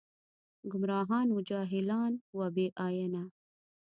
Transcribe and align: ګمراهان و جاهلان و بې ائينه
ګمراهان 0.71 1.27
و 1.31 1.37
جاهلان 1.49 2.13
و 2.37 2.39
بې 2.55 2.67
ائينه 2.85 3.23